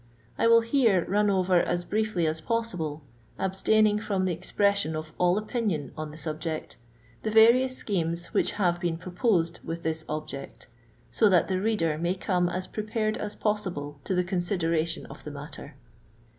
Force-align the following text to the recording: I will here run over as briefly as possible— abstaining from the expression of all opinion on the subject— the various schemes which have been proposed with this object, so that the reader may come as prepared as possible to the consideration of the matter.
I 0.35 0.47
will 0.47 0.61
here 0.61 1.05
run 1.07 1.29
over 1.29 1.61
as 1.61 1.83
briefly 1.85 2.25
as 2.25 2.41
possible— 2.41 3.03
abstaining 3.47 3.99
from 3.99 4.25
the 4.25 4.33
expression 4.33 4.95
of 4.95 5.13
all 5.19 5.37
opinion 5.37 5.91
on 5.95 6.09
the 6.09 6.17
subject— 6.17 6.77
the 7.21 7.29
various 7.29 7.77
schemes 7.77 8.33
which 8.33 8.53
have 8.53 8.79
been 8.79 8.97
proposed 8.97 9.59
with 9.63 9.83
this 9.83 10.03
object, 10.09 10.65
so 11.11 11.29
that 11.29 11.49
the 11.49 11.61
reader 11.61 11.99
may 11.99 12.15
come 12.15 12.49
as 12.49 12.65
prepared 12.65 13.15
as 13.17 13.35
possible 13.35 13.99
to 14.05 14.15
the 14.15 14.23
consideration 14.23 15.05
of 15.05 15.23
the 15.23 15.29
matter. 15.29 15.75